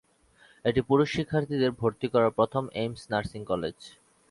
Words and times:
এটি 0.65 0.81
পুরুষ 0.89 1.07
শিক্ষার্থীদের 1.15 1.71
ভর্তি 1.79 2.07
করা 2.13 2.29
প্রথম 2.37 2.63
এইমস 2.73 3.01
নার্সিং 3.11 3.41
কলেজ। 3.51 3.77